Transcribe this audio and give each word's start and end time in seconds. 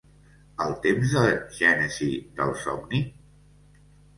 ¿El 0.65 0.71
temps 0.85 1.13
de 1.17 1.21
gènesi 1.57 2.09
del 2.41 2.57
somni? 2.65 3.03